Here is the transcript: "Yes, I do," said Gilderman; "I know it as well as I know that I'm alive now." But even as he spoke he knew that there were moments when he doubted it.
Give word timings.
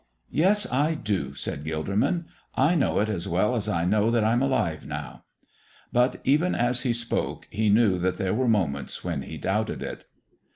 "Yes, 0.31 0.65
I 0.71 0.95
do," 0.95 1.35
said 1.35 1.63
Gilderman; 1.63 2.25
"I 2.55 2.73
know 2.73 2.99
it 3.01 3.07
as 3.07 3.27
well 3.27 3.55
as 3.55 3.67
I 3.69 3.85
know 3.85 4.09
that 4.09 4.23
I'm 4.23 4.41
alive 4.41 4.83
now." 4.83 5.25
But 5.93 6.15
even 6.23 6.55
as 6.55 6.81
he 6.81 6.91
spoke 6.91 7.45
he 7.51 7.69
knew 7.69 7.99
that 7.99 8.17
there 8.17 8.33
were 8.33 8.47
moments 8.47 9.03
when 9.03 9.21
he 9.21 9.37
doubted 9.37 9.83
it. 9.83 10.05